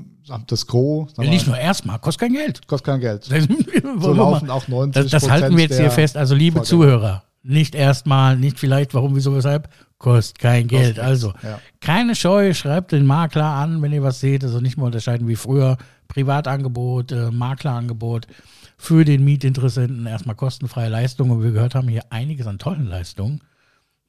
das 0.48 0.66
Gros. 0.66 1.12
Ja, 1.18 1.24
nicht 1.24 1.46
nur 1.46 1.56
erstmal, 1.56 2.00
kostet 2.00 2.22
kein 2.22 2.32
Geld. 2.32 2.66
Kostet 2.66 2.86
kein 2.86 3.00
Geld. 3.00 3.24
so 3.24 4.12
laufen 4.12 4.50
auch 4.50 4.66
90 4.66 5.02
Das, 5.02 5.10
das 5.10 5.30
halten 5.30 5.56
wir 5.56 5.64
jetzt 5.64 5.78
hier 5.78 5.90
fest. 5.90 6.16
Also, 6.16 6.34
liebe 6.34 6.56
Vorgänge. 6.56 6.68
Zuhörer, 6.68 7.22
nicht 7.44 7.76
erstmal, 7.76 8.36
nicht 8.36 8.58
vielleicht, 8.58 8.92
warum, 8.92 9.14
wieso, 9.14 9.34
weshalb, 9.36 9.68
kostet 9.98 10.40
kein 10.40 10.66
Geld. 10.66 10.96
Kostet 10.96 11.04
also, 11.04 11.32
ja. 11.44 11.60
keine 11.80 12.16
Scheu, 12.16 12.52
schreibt 12.52 12.90
den 12.90 13.06
Makler 13.06 13.46
an, 13.46 13.82
wenn 13.82 13.92
ihr 13.92 14.02
was 14.02 14.18
seht. 14.18 14.42
Also 14.42 14.60
nicht 14.60 14.76
mehr 14.76 14.86
unterscheiden 14.86 15.28
wie 15.28 15.36
früher. 15.36 15.76
Privatangebot, 16.08 17.12
äh, 17.12 17.30
Maklerangebot 17.30 18.26
für 18.76 19.04
den 19.04 19.22
Mietinteressenten 19.22 20.06
erstmal 20.06 20.34
kostenfreie 20.34 20.88
Leistungen. 20.88 21.30
Und 21.30 21.44
wir 21.44 21.52
gehört 21.52 21.76
haben 21.76 21.88
hier 21.88 22.02
einiges 22.10 22.48
an 22.48 22.58
tollen 22.58 22.86
Leistungen 22.86 23.42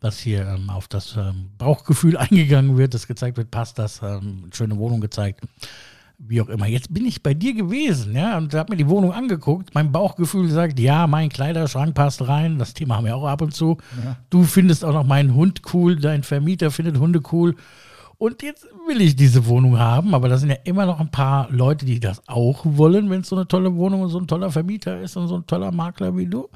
dass 0.04 0.20
hier 0.20 0.46
ähm, 0.46 0.70
auf 0.70 0.90
das 0.90 1.16
ähm, 1.16 1.50
Bauchgefühl 1.58 2.18
eingegangen 2.18 2.78
wird, 2.78 2.94
dass 2.94 3.08
gezeigt 3.08 3.38
wird, 3.38 3.52
passt 3.52 3.80
das, 3.80 4.02
ähm, 4.04 4.50
schöne 4.54 4.78
Wohnung 4.78 5.00
gezeigt, 5.00 5.40
wie 6.18 6.42
auch 6.42 6.50
immer. 6.50 6.68
Jetzt 6.68 6.94
bin 6.94 7.06
ich 7.06 7.24
bei 7.24 7.34
dir 7.34 7.54
gewesen, 7.54 8.14
ja, 8.14 8.38
und 8.38 8.54
habe 8.54 8.74
mir 8.74 8.78
die 8.78 8.90
Wohnung 8.90 9.14
angeguckt. 9.14 9.74
Mein 9.74 9.94
Bauchgefühl 9.94 10.50
sagt, 10.50 10.78
ja, 10.78 11.08
mein 11.08 11.30
Kleiderschrank 11.30 11.96
passt 11.96 12.28
rein. 12.28 12.60
Das 12.60 12.74
Thema 12.74 12.98
haben 12.98 13.06
wir 13.06 13.16
auch 13.16 13.26
ab 13.26 13.42
und 13.42 13.54
zu. 13.54 13.78
Ja. 14.04 14.18
Du 14.30 14.44
findest 14.44 14.84
auch 14.84 14.94
noch 14.94 15.06
meinen 15.06 15.36
Hund 15.36 15.62
cool, 15.74 15.96
dein 15.96 16.24
Vermieter 16.24 16.70
findet 16.70 17.00
Hunde 17.00 17.22
cool. 17.32 17.56
Und 18.18 18.44
jetzt 18.44 18.68
will 18.88 19.02
ich 19.02 19.16
diese 19.16 19.48
Wohnung 19.48 19.80
haben, 19.80 20.14
aber 20.14 20.28
da 20.30 20.38
sind 20.38 20.50
ja 20.50 20.58
immer 20.66 20.86
noch 20.86 21.00
ein 21.00 21.12
paar 21.12 21.50
Leute, 21.50 21.86
die 21.86 22.00
das 22.00 22.22
auch 22.28 22.62
wollen, 22.66 23.10
wenn 23.10 23.22
es 23.22 23.30
so 23.30 23.36
eine 23.36 23.48
tolle 23.48 23.76
Wohnung 23.76 24.02
und 24.02 24.10
so 24.10 24.20
ein 24.20 24.28
toller 24.28 24.52
Vermieter 24.52 25.02
ist 25.02 25.16
und 25.18 25.28
so 25.30 25.38
ein 25.38 25.48
toller 25.48 25.72
Makler 25.72 26.16
wie 26.16 26.28
du 26.28 26.50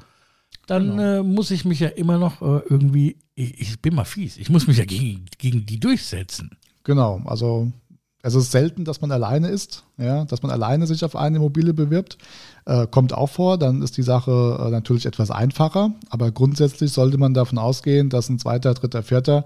dann 0.68 0.96
genau. 0.96 1.02
äh, 1.02 1.22
muss 1.22 1.50
ich 1.50 1.64
mich 1.64 1.80
ja 1.80 1.88
immer 1.88 2.18
noch 2.18 2.42
äh, 2.42 2.60
irgendwie, 2.68 3.16
ich, 3.38 3.60
ich, 3.60 3.80
bin 3.80 3.94
mal 3.94 4.04
fies, 4.04 4.36
ich 4.36 4.50
muss 4.50 4.66
mich 4.66 4.78
ja 4.78 4.84
gegen, 4.84 5.26
gegen 5.38 5.64
die 5.64 5.78
durchsetzen. 5.78 6.56
Genau, 6.82 7.20
also 7.24 7.70
es 8.22 8.34
ist 8.34 8.50
selten, 8.50 8.84
dass 8.84 9.00
man 9.00 9.12
alleine 9.12 9.48
ist, 9.48 9.84
ja, 9.96 10.24
dass 10.24 10.42
man 10.42 10.50
alleine 10.50 10.88
sich 10.88 11.04
auf 11.04 11.14
eine 11.14 11.36
Immobilie 11.36 11.72
bewirbt. 11.72 12.18
Äh, 12.66 12.88
kommt 12.88 13.12
auch 13.12 13.28
vor, 13.28 13.56
dann 13.56 13.80
ist 13.80 13.96
die 13.96 14.02
Sache 14.02 14.58
äh, 14.60 14.70
natürlich 14.70 15.06
etwas 15.06 15.30
einfacher, 15.30 15.92
aber 16.10 16.32
grundsätzlich 16.32 16.92
sollte 16.92 17.16
man 17.16 17.32
davon 17.32 17.58
ausgehen, 17.58 18.10
dass 18.10 18.28
ein 18.28 18.40
zweiter, 18.40 18.74
dritter, 18.74 19.04
vierter 19.04 19.44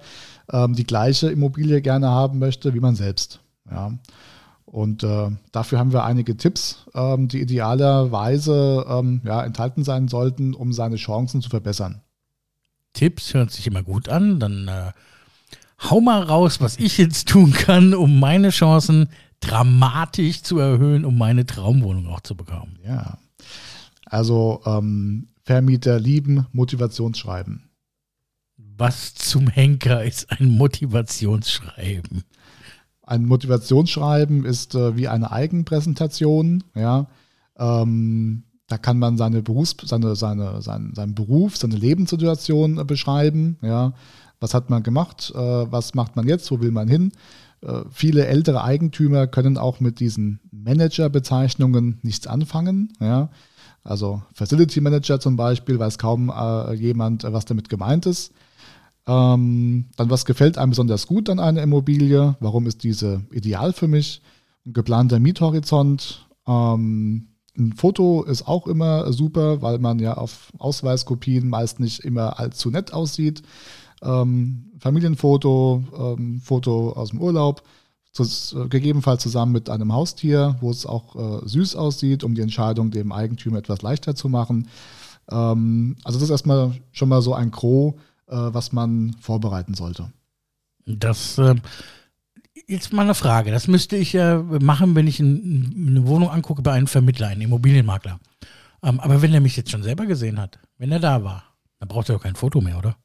ähm, 0.51 0.75
die 0.75 0.85
gleiche 0.85 1.31
Immobilie 1.31 1.83
gerne 1.83 2.09
haben 2.09 2.39
möchte 2.39 2.73
wie 2.73 2.81
man 2.81 2.97
selbst. 2.97 3.41
Ja. 3.71 3.93
Und 4.65 5.05
äh, 5.05 5.29
dafür 5.53 5.79
haben 5.79 5.93
wir 5.93 6.05
einige 6.05 6.35
Tipps, 6.39 6.87
ähm, 6.95 7.29
die 7.29 7.43
idealerweise 7.43 8.87
ähm, 8.89 9.21
ja, 9.23 9.45
enthalten 9.45 9.85
sein 9.85 10.09
sollten, 10.09 10.55
um 10.55 10.73
seine 10.73 10.97
Chancen 10.97 11.43
zu 11.43 11.51
verbessern. 11.51 12.01
Tipps 12.93 13.35
hört 13.35 13.51
sich 13.51 13.67
immer 13.67 13.83
gut 13.83 14.09
an. 14.09 14.41
Dann 14.41 14.69
äh, 14.69 14.93
hau 15.91 16.01
mal 16.01 16.23
raus, 16.23 16.61
was 16.61 16.79
ich 16.79 16.99
jetzt 16.99 17.29
tun 17.29 17.53
kann, 17.53 17.95
um 17.95 18.21
meine 18.21 18.51
Chancen 18.51 19.09
dramatisch 19.41 20.43
zu 20.43 20.59
erhöhen, 20.59 21.05
um 21.05 21.19
meine 21.19 21.47
Traumwohnung 21.47 22.07
auch 22.07 22.21
zu 22.21 22.37
bekommen. 22.37 22.79
Ja. 22.87 23.19
Also 24.07 24.63
ähm, 24.67 25.29
Vermieter 25.45 25.99
lieben 25.99 26.47
Motivationsschreiben. 26.53 27.69
Was 28.57 29.15
zum 29.15 29.49
Henker 29.49 30.05
ist 30.05 30.31
ein 30.31 30.49
Motivationsschreiben? 30.51 32.25
Ein 33.03 33.27
Motivationsschreiben 33.27 34.45
ist 34.45 34.75
äh, 34.75 34.97
wie 34.97 35.09
eine 35.09 35.33
Eigenpräsentation, 35.33 36.65
ja. 36.75 37.09
Ähm, 37.57 38.45
da 38.73 38.79
kann 38.79 38.99
man 38.99 39.19
seine 39.19 39.43
Berufs-, 39.43 39.77
seine, 39.85 40.17
seine, 40.17 40.63
seinen, 40.63 40.95
seinen 40.95 41.15
Beruf, 41.15 41.59
seine 41.59 41.77
Lebenssituation 41.77 42.79
äh, 42.79 42.85
beschreiben, 42.85 43.59
ja. 43.61 43.93
Was 44.41 44.55
hat 44.55 44.71
man 44.71 44.83
gemacht? 44.83 45.31
Äh, 45.37 45.39
was 45.39 45.95
macht 45.95 46.17
man 46.17 46.27
jetzt? 46.27 46.51
Wo 46.51 46.59
will 46.61 46.71
man 46.71 46.89
hin? 46.89 47.13
Äh, 47.61 47.83
viele 47.91 48.27
ältere 48.27 48.65
Eigentümer 48.65 49.27
können 49.27 49.59
auch 49.59 49.79
mit 49.81 50.01
diesen 50.01 50.41
Manager-Bezeichnungen 50.53 51.99
nichts 52.03 52.27
anfangen, 52.27 52.95
ja. 52.99 53.29
Also 53.85 54.23
Facility 54.33 54.81
Manager 54.81 55.21
zum 55.21 55.37
Beispiel, 55.37 55.79
weiß 55.79 55.99
kaum 55.99 56.33
jemand, 56.77 57.25
was 57.25 57.47
damit 57.47 57.69
gemeint 57.69 58.07
ist. 58.07 58.33
Ähm, 59.09 59.87
dann, 59.97 60.09
was 60.09 60.25
gefällt 60.25 60.57
einem 60.57 60.71
besonders 60.71 61.09
gut 61.09 61.29
an 61.29 61.41
einer 61.41 61.63
Immobilie? 61.63 62.37
Warum 62.39 62.69
ist 62.69 62.85
diese 62.85 63.23
ideal 63.33 63.73
für 63.73 63.89
mich? 63.89 64.23
Ein 64.65 64.73
geplanter 64.73 65.19
Miethorizont. 65.19 66.29
Ähm, 66.47 67.32
ein 67.57 67.73
Foto 67.75 68.23
ist 68.23 68.49
auch 68.49 68.67
immer 68.67 69.13
super, 69.13 69.63
weil 69.63 69.79
man 69.79 69.99
ja 69.99 70.15
auf 70.15 70.53
Ausweiskopien 70.59 71.49
meist 71.49 71.81
nicht 71.81 72.01
immer 72.01 72.39
allzu 72.39 72.71
nett 72.71 72.93
aussieht. 72.93 73.43
Ähm, 74.03 74.73
Familienfoto, 74.79 75.85
ähm, 75.97 76.41
Foto 76.41 76.93
aus 76.93 77.11
dem 77.11 77.21
Urlaub, 77.21 77.63
äh, 78.19 78.69
gegebenenfalls 78.69 79.23
zusammen 79.23 79.53
mit 79.53 79.71
einem 79.71 79.93
Haustier, 79.93 80.57
wo 80.61 80.71
es 80.71 80.87
auch 80.87 81.17
äh, 81.17 81.49
süß 81.49 81.77
aussieht, 81.77 82.25
um 82.25 82.35
die 82.35 82.43
Entscheidung 82.43 82.91
dem 82.91 83.13
Eigentümer 83.13 83.59
etwas 83.59 83.83
leichter 83.83 84.15
zu 84.15 84.29
machen. 84.29 84.69
Ähm, 85.31 85.97
also 86.05 86.19
das 86.19 86.25
ist 86.25 86.31
erstmal 86.31 86.73
schon 86.93 87.09
mal 87.09 87.23
so 87.23 87.35
ein 87.35 87.51
Gros 87.51 87.95
äh, 88.33 88.55
was 88.55 88.73
man 88.73 89.15
vorbereiten 89.21 89.75
sollte. 89.75 90.11
Das 90.87 91.39
äh, 91.39 91.55
jetzt 92.67 92.93
mal 92.93 93.03
eine 93.03 93.15
Frage. 93.15 93.51
Das 93.51 93.69
müsste 93.69 93.97
ich 93.97 94.13
ja 94.13 94.43
machen, 94.43 94.95
wenn 94.95 95.07
ich 95.07 95.21
ein, 95.21 95.87
eine 95.89 96.07
Wohnung 96.07 96.31
angucke 96.31 96.63
bei 96.63 96.73
einem 96.73 96.87
Vermittler, 96.87 97.29
einem 97.29 97.43
Immobilienmakler. 97.43 98.19
Ähm, 98.83 99.01
aber 99.01 99.23
wenn 99.23 99.33
er 99.33 99.41
mich 99.41 99.57
jetzt 99.57 99.71
schon 99.71 99.83
selber 99.83 100.07
gesehen 100.07 100.41
hat, 100.41 100.59
wenn 100.79 100.93
er 100.93 101.01
da 101.01 101.23
war, 101.23 101.45
dann 101.79 101.89
braucht 101.89 102.09
er 102.09 102.17
doch 102.17 102.23
kein 102.23 102.35
Foto 102.35 102.61
mehr, 102.61 102.79
oder? 102.79 102.97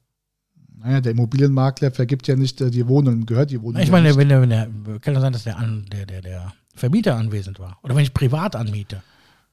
Naja, 0.76 1.00
der 1.00 1.12
Immobilienmakler 1.12 1.90
vergibt 1.90 2.28
ja 2.28 2.36
nicht 2.36 2.60
äh, 2.60 2.70
die 2.70 2.86
Wohnung, 2.86 3.26
gehört 3.26 3.50
die 3.50 3.60
Wohnung. 3.60 3.82
Ich 3.82 3.90
meine, 3.90 4.16
wenn 4.16 4.28
der, 4.28 4.40
wenn 4.40 4.50
der, 4.50 4.68
kann 5.00 5.14
ja 5.14 5.20
sein, 5.20 5.32
dass 5.32 5.44
der, 5.44 5.58
an, 5.58 5.86
der, 5.92 6.06
der, 6.06 6.22
der 6.22 6.52
Vermieter 6.74 7.16
anwesend 7.16 7.58
war. 7.58 7.78
Oder 7.82 7.96
wenn 7.96 8.04
ich 8.04 8.14
privat 8.14 8.54
anmiete. 8.54 9.02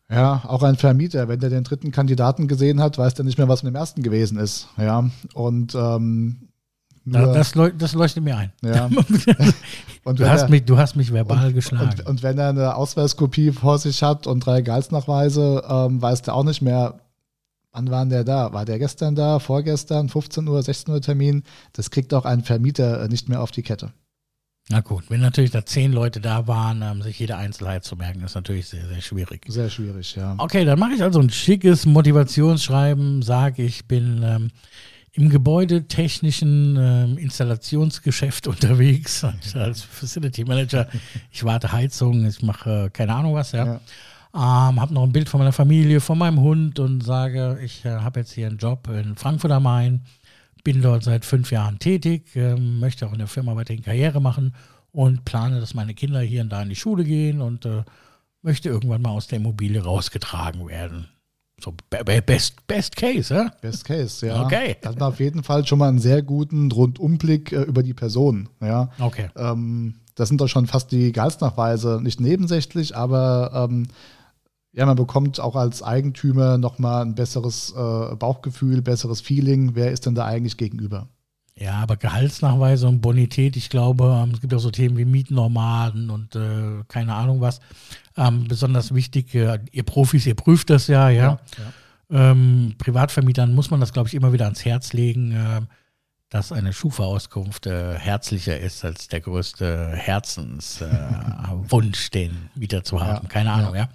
Ja, 0.10 0.44
auch 0.46 0.62
ein 0.62 0.76
Vermieter, 0.76 1.28
wenn 1.28 1.40
der 1.40 1.50
den 1.50 1.64
dritten 1.64 1.92
Kandidaten 1.92 2.48
gesehen 2.48 2.80
hat, 2.80 3.00
weiß 3.00 3.16
der 3.16 3.26
nicht 3.26 3.40
mehr, 3.40 3.48
was 3.48 3.64
mit 3.64 3.74
dem 3.74 3.76
ersten 3.78 4.04
gewesen 4.04 4.38
ist. 4.38 4.68
Ja, 4.78 5.10
und 5.34 5.74
ähm, 5.74 6.50
nur, 7.06 7.34
das, 7.34 7.54
das, 7.78 7.94
leuchtet 7.94 8.24
mir 8.24 8.36
ein. 8.36 8.52
Ja. 8.64 8.86
und 10.04 10.20
du, 10.20 10.28
hast 10.28 10.44
er, 10.44 10.50
mich, 10.50 10.66
du 10.66 10.78
hast 10.78 10.96
mich 10.96 11.14
verbal 11.14 11.48
und, 11.48 11.54
geschlagen. 11.54 12.00
Und, 12.00 12.08
und, 12.08 12.24
wenn 12.24 12.40
er 12.40 12.50
eine 12.50 12.76
Ausweiskopie 12.76 13.52
vor 13.52 13.78
sich 13.78 14.02
hat 14.02 14.26
und 14.26 14.40
drei 14.40 14.62
Gehaltsnachweise, 14.62 15.64
ähm, 15.70 16.02
weiß 16.02 16.24
der 16.24 16.34
auch 16.34 16.44
nicht 16.44 16.64
mehr, 16.64 17.00
wann 17.72 17.92
war 17.92 18.06
der 18.08 18.24
da? 18.24 18.54
War 18.54 18.66
der 18.66 18.80
gestern 18.80 19.14
da, 19.14 19.38
vorgestern, 19.38 20.10
15 20.10 20.48
Uhr, 20.48 20.64
16 20.64 20.94
Uhr 20.96 21.02
Termin? 21.02 21.44
Das 21.74 21.92
kriegt 21.92 22.12
auch 22.14 22.26
ein 22.26 22.44
Vermieter 22.44 23.04
äh, 23.04 23.08
nicht 23.08 23.30
mehr 23.30 23.42
auf 23.42 23.52
die 23.52 23.64
Kette. 23.64 23.94
Na 24.70 24.82
gut, 24.82 25.04
wenn 25.10 25.22
natürlich 25.22 25.52
da 25.52 25.64
zehn 25.64 25.92
Leute 25.92 26.20
da 26.20 26.48
waren, 26.48 26.82
um, 26.82 27.04
sich 27.04 27.20
jede 27.20 27.38
Einzelheit 27.38 27.84
zu 27.84 27.96
merken, 27.96 28.24
ist 28.24 28.34
natürlich 28.34 28.68
sehr, 28.68 28.88
sehr 28.88 29.02
schwierig. 29.02 29.46
Sehr 29.48 29.70
schwierig, 29.70 30.16
ja. 30.16 30.34
Okay, 30.40 30.66
dann 30.66 30.80
mache 30.80 30.94
ich 30.94 31.04
also 31.04 31.20
ein 31.20 31.30
schickes 31.30 31.86
Motivationsschreiben, 31.86 33.22
sage 33.22 33.62
ich 33.62 33.88
bin 33.88 34.24
ähm, 34.24 34.50
im 35.16 35.30
gebäudetechnischen 35.30 36.78
ähm, 36.78 37.18
Installationsgeschäft 37.18 38.48
unterwegs 38.48 39.26
als 39.54 39.82
Facility 39.82 40.46
Manager. 40.46 40.88
Ich 41.32 41.44
warte 41.44 41.72
Heizung, 41.72 42.26
ich 42.26 42.42
mache 42.42 42.86
äh, 42.86 42.90
keine 42.90 43.16
Ahnung 43.16 43.34
was, 43.34 43.52
ja. 43.52 43.66
ja. 43.66 43.80
Ähm, 44.34 44.82
habe 44.82 44.94
noch 44.94 45.04
ein 45.04 45.14
Bild 45.14 45.30
von 45.30 45.40
meiner 45.40 45.54
Familie, 45.54 46.02
von 46.02 46.18
meinem 46.18 46.42
Hund 46.42 46.80
und 46.80 47.02
sage, 47.02 47.58
ich 47.64 47.86
äh, 47.86 47.90
habe 47.90 48.20
jetzt 48.20 48.34
hier 48.34 48.48
einen 48.48 48.58
Job 48.58 48.90
in 48.90 49.16
Frankfurt 49.16 49.52
am 49.52 49.64
Main 49.64 50.02
bin 50.66 50.82
dort 50.82 51.04
seit 51.04 51.24
fünf 51.24 51.52
Jahren 51.52 51.80
tätig, 51.80 52.36
äh, 52.36 52.56
möchte 52.56 53.08
auch 53.08 53.14
in 53.14 53.20
der 53.20 53.28
Firma 53.28 53.56
weiterhin 53.56 53.84
Karriere 53.84 54.20
machen 54.20 54.54
und 54.92 55.24
plane, 55.24 55.62
dass 55.62 55.76
meine 55.76 55.94
Kinder 55.94 56.20
hier 56.20 56.42
und 56.42 56.50
da 56.50 56.62
in 56.64 56.70
die 56.70 56.76
Schule 56.76 57.06
gehen 57.06 57.40
und 57.40 57.66
äh, 57.66 57.84
möchte 58.42 58.70
irgendwann 58.70 59.04
mal 59.04 59.12
aus 59.12 59.28
der 59.28 59.38
Immobilie 59.38 59.82
rausgetragen 59.82 60.68
werden. 60.68 61.08
So 61.62 61.74
best, 61.90 62.68
best 62.68 62.96
Case, 62.96 63.34
ja? 63.34 63.52
Best 63.62 63.86
Case, 63.86 64.26
ja. 64.26 64.44
Okay. 64.44 64.76
Das 64.82 65.00
war 65.00 65.10
auf 65.10 65.20
jeden 65.20 65.42
Fall 65.44 65.66
schon 65.66 65.80
mal 65.80 65.88
einen 65.88 66.00
sehr 66.00 66.22
guten 66.22 66.72
Rundumblick 66.72 67.52
äh, 67.52 67.62
über 67.62 67.82
die 67.82 67.94
Person, 67.94 68.50
ja. 68.62 68.90
Okay. 69.00 69.30
Ähm, 69.38 69.96
das 70.16 70.30
sind 70.30 70.42
doch 70.42 70.48
schon 70.48 70.68
fast 70.68 70.92
die 70.92 71.12
Gehaltsnachweise, 71.12 72.00
nicht 72.02 72.20
nebensächlich, 72.20 72.96
aber 72.96 73.68
ähm, 73.70 73.88
ja, 74.74 74.86
man 74.86 74.98
bekommt 74.98 75.40
auch 75.40 75.56
als 75.56 75.82
Eigentümer 75.82 76.58
nochmal 76.58 77.04
ein 77.04 77.16
besseres 77.16 77.72
äh, 77.72 78.16
Bauchgefühl, 78.16 78.82
besseres 78.82 79.22
Feeling. 79.22 79.72
Wer 79.76 79.92
ist 79.92 80.06
denn 80.06 80.16
da 80.16 80.26
eigentlich 80.26 80.58
gegenüber? 80.58 81.08
Ja, 81.58 81.76
aber 81.76 81.96
Gehaltsnachweise 81.96 82.86
und 82.88 83.00
Bonität, 83.00 83.56
ich 83.56 83.70
glaube, 83.70 84.22
ähm, 84.22 84.32
es 84.34 84.42
gibt 84.42 84.54
auch 84.54 84.60
so 84.60 84.72
Themen 84.72 84.98
wie 84.98 85.06
Mietnormaden 85.06 86.10
und 86.10 86.36
äh, 86.36 86.84
keine 86.90 87.14
Ahnung 87.14 87.40
was. 87.40 87.62
Ähm, 88.18 88.50
besonders 88.50 88.94
wichtig, 88.94 89.34
äh, 89.36 89.60
ihr 89.72 89.84
Profis, 89.84 90.26
ihr 90.26 90.36
prüft 90.36 90.70
das 90.70 90.88
ja, 90.88 91.10
ja. 91.10 91.24
ja, 91.24 91.40
ja. 91.58 91.72
Ähm, 92.32 92.76
Privatvermietern 92.78 93.56
muss 93.56 93.72
man 93.72 93.80
das, 93.80 93.94
glaube 93.94 94.10
ich, 94.10 94.16
immer 94.16 94.34
wieder 94.34 94.44
ans 94.46 94.66
Herz 94.66 94.92
legen, 94.92 95.32
äh, 95.32 95.62
dass 96.30 96.52
eine 96.52 96.74
Schufa-Auskunft 96.74 97.68
äh, 97.68 97.98
herzlicher 97.98 98.60
ist 98.60 98.84
als 98.84 99.08
der 99.08 99.22
größte 99.22 99.94
Herzenswunsch, 99.96 102.10
den 102.12 102.50
Mieter 102.56 102.84
zu 102.84 103.00
haben. 103.00 103.24
Ja, 103.24 103.30
keine 103.30 103.54
Ahnung, 103.54 103.76
ja. 103.76 103.88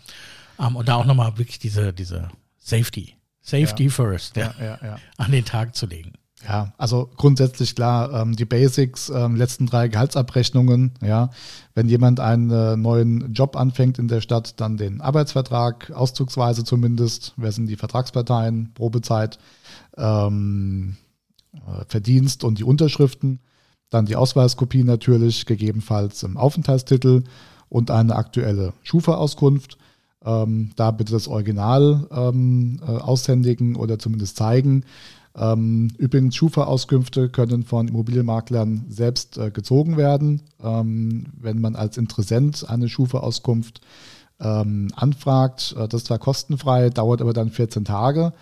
Ähm, 0.59 0.77
und 0.77 0.89
da 0.89 0.95
auch 0.95 1.05
nochmal 1.05 1.37
wirklich 1.37 1.59
diese, 1.59 1.93
diese 1.93 2.31
Safety, 2.57 3.17
Safety 3.43 3.91
first, 3.91 4.39
ja, 4.39 4.55
an 5.19 5.31
den 5.31 5.45
Tag 5.45 5.75
zu 5.75 5.85
legen. 5.87 6.15
Ja, 6.47 6.73
also 6.79 7.11
grundsätzlich 7.17 7.75
klar, 7.75 8.13
ähm, 8.15 8.35
die 8.35 8.47
Basics, 8.47 9.11
ähm, 9.11 9.37
letzten 9.37 9.67
drei 9.67 9.89
Gehaltsabrechnungen, 9.89 10.93
ja. 11.03 11.31
Wenn 11.75 11.89
jemand 11.89 12.19
einen 12.19 12.51
äh, 12.51 12.77
neuen 12.77 13.35
Job 13.35 13.57
anfängt 13.57 13.99
in 13.99 14.09
der 14.09 14.23
Stadt, 14.23 14.59
dann 14.59 14.79
den 14.79 15.03
Arbeitsvertrag, 15.03 15.91
auszugsweise 15.91 16.65
zumindest, 16.65 17.35
wer 17.37 17.53
sind 17.53 17.67
die 17.67 17.77
Vertragsparteien, 17.77 18.73
Probezeit, 18.75 19.39
ähm, 19.99 20.97
äh, 21.53 21.85
Verdienst 21.89 22.43
und 22.43 22.59
die 22.59 22.65
Unterschriften, 22.65 23.41
dann 23.91 24.07
die 24.07 24.17
Ausweiskopie 24.17 24.85
natürlich, 24.85 25.45
gegebenenfalls 25.45 26.23
im 26.23 26.39
Aufenthaltstitel 26.39 27.25
und 27.69 27.91
eine 27.91 28.17
aktuelle 28.17 28.73
Schufa-Auskunft 28.83 29.77
ähm, 30.25 30.71
da 30.77 30.91
bitte 30.91 31.13
das 31.13 31.29
Original 31.29 32.07
ähm, 32.11 32.81
äh, 32.87 32.91
aushändigen 32.91 33.77
oder 33.77 33.99
zumindest 33.99 34.37
zeigen. 34.37 34.85
Ähm, 35.37 35.89
übrigens, 35.99 36.35
Schufa-Auskünfte 36.37 37.29
können 37.29 37.63
von 37.63 37.89
Immobilienmaklern 37.89 38.87
selbst 38.89 39.39
äh, 39.39 39.51
gezogen 39.51 39.97
werden. 39.97 40.43
Ähm, 40.63 41.27
wenn 41.41 41.61
man 41.61 41.77
als 41.77 41.97
Interessent 41.97 42.69
eine 42.69 42.89
Schufa-Auskunft 42.89 43.81
ähm, 44.41 44.89
anfragt, 44.97 45.75
äh, 45.79 45.87
das 45.87 46.03
ist 46.03 46.07
zwar 46.09 46.19
kostenfrei, 46.19 46.91
dauert 46.91 47.21
aber 47.21 47.33
dann 47.33 47.51
14 47.51 47.85
Tage. 47.85 48.33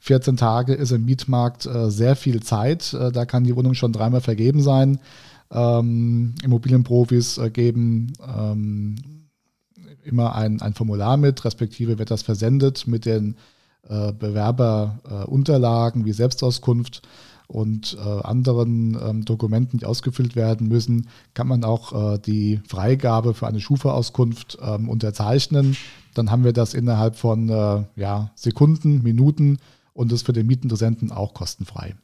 14 0.00 0.36
Tage 0.36 0.74
ist 0.74 0.90
im 0.90 1.04
Mietmarkt 1.04 1.64
äh, 1.66 1.88
sehr 1.90 2.16
viel 2.16 2.42
Zeit. 2.42 2.92
Äh, 2.92 3.12
da 3.12 3.24
kann 3.24 3.44
die 3.44 3.54
Wohnung 3.54 3.74
schon 3.74 3.92
dreimal 3.92 4.20
vergeben 4.20 4.60
sein. 4.60 4.98
Ähm, 5.52 6.34
Immobilienprofis 6.42 7.38
äh, 7.38 7.50
geben 7.50 8.14
ähm, 8.26 8.96
immer 10.02 10.34
ein, 10.34 10.60
ein 10.60 10.74
Formular 10.74 11.16
mit, 11.16 11.44
respektive 11.44 11.98
wird 11.98 12.10
das 12.10 12.22
versendet 12.22 12.88
mit 12.88 13.06
den 13.06 13.36
Bewerberunterlagen 13.88 16.04
wie 16.04 16.12
Selbstauskunft 16.12 17.02
und 17.52 17.98
äh, 17.98 18.00
anderen 18.00 18.94
ähm, 18.94 19.24
Dokumenten, 19.26 19.78
die 19.78 19.84
ausgefüllt 19.84 20.36
werden 20.36 20.68
müssen, 20.68 21.08
kann 21.34 21.46
man 21.46 21.64
auch 21.64 22.14
äh, 22.14 22.18
die 22.18 22.62
Freigabe 22.66 23.34
für 23.34 23.46
eine 23.46 23.60
Schufa-Auskunft 23.60 24.58
ähm, 24.62 24.88
unterzeichnen. 24.88 25.76
Dann 26.14 26.30
haben 26.30 26.44
wir 26.44 26.54
das 26.54 26.72
innerhalb 26.72 27.16
von 27.16 27.50
äh, 27.50 27.84
ja, 27.94 28.30
Sekunden, 28.36 29.02
Minuten 29.02 29.58
und 29.92 30.12
ist 30.12 30.24
für 30.24 30.32
den 30.32 30.46
Mietinteressenten 30.46 31.12
auch 31.12 31.34
kostenfrei. 31.34 31.94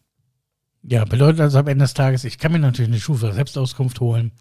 Ja, 0.82 1.06
bedeutet 1.06 1.40
also 1.40 1.58
am 1.58 1.66
Ende 1.66 1.84
des 1.84 1.94
Tages, 1.94 2.24
ich 2.24 2.38
kann 2.38 2.52
mir 2.52 2.58
natürlich 2.58 2.90
eine 2.90 3.00
Schufa-Selbstauskunft 3.00 4.00
holen, 4.00 4.32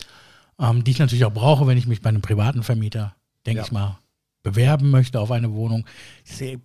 ähm, 0.60 0.84
die 0.84 0.91
ich 0.91 1.00
natürlich 1.00 1.25
auch 1.25 1.34
brauche, 1.34 1.67
wenn 1.67 1.77
ich 1.77 1.88
mich 1.88 2.01
bei 2.01 2.10
einem 2.10 2.22
privaten 2.22 2.63
Vermieter 2.63 3.15
denke 3.46 3.60
ja. 3.60 3.65
ich 3.65 3.72
mal, 3.72 3.98
bewerben 4.44 4.89
möchte 4.89 5.22
auf 5.22 5.32
eine 5.32 5.53
Wohnung. 5.53 5.86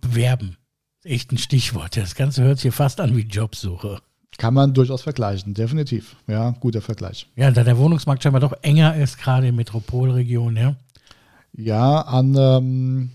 Bewerben, 0.01 0.57
echt 1.05 1.31
ein 1.31 1.37
Stichwort. 1.37 1.97
Das 1.97 2.15
Ganze 2.15 2.43
hört 2.43 2.59
sich 2.59 2.73
fast 2.73 2.99
an 2.99 3.15
wie 3.15 3.21
Jobsuche. 3.21 4.01
Kann 4.37 4.53
man 4.53 4.73
durchaus 4.73 5.03
vergleichen, 5.03 5.53
definitiv. 5.53 6.15
Ja, 6.27 6.51
guter 6.59 6.81
Vergleich. 6.81 7.27
Ja, 7.35 7.51
da 7.51 7.63
der 7.63 7.77
Wohnungsmarkt 7.77 8.23
scheinbar 8.23 8.41
doch 8.41 8.53
enger 8.61 8.95
ist, 8.95 9.19
gerade 9.19 9.47
in 9.47 9.55
Metropolregionen, 9.55 10.57
ja. 10.57 10.75
Ja, 11.55 12.01
an, 12.01 12.35
ähm, 12.35 13.11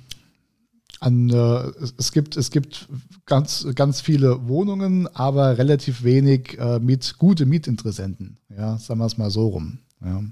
an 1.00 1.28
äh, 1.28 1.73
es, 1.99 2.12
gibt, 2.12 2.37
es 2.37 2.50
gibt 2.50 2.88
ganz, 3.26 3.66
ganz 3.75 4.00
viele 4.00 4.47
Wohnungen, 4.47 5.09
aber 5.09 5.59
relativ 5.59 6.04
wenig 6.04 6.57
äh, 6.59 6.78
mit 6.78 7.18
gute 7.18 7.47
Mietinteressenten. 7.47 8.38
Ja, 8.57 8.78
sagen 8.78 9.00
wir 9.00 9.07
es 9.07 9.18
mal 9.18 9.30
so 9.30 9.49
rum. 9.49 9.78
Ja. 10.04 10.23